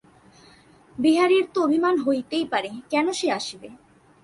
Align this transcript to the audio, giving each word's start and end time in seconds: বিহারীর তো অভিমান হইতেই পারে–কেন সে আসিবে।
বিহারীর 0.95 1.45
তো 1.53 1.57
অভিমান 1.63 1.95
হইতেই 1.97 2.45
পারে–কেন 2.45 3.07
সে 3.11 3.27
আসিবে। 3.31 3.69